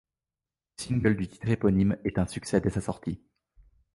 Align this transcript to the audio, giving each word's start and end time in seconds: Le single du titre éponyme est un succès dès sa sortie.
Le 0.79 0.83
single 0.83 1.15
du 1.15 1.27
titre 1.27 1.47
éponyme 1.49 1.95
est 2.05 2.17
un 2.17 2.25
succès 2.25 2.59
dès 2.59 2.71
sa 2.71 2.81
sortie. 2.81 3.21